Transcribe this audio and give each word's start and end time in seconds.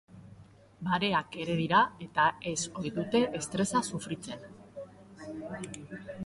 Bareak 0.85 1.35
ere 1.43 1.57
dira 1.59 1.81
eta 2.05 2.25
ez 2.53 2.55
ohi 2.79 2.93
dute 2.97 3.21
estresa 3.41 3.83
sufritzen. 3.91 4.49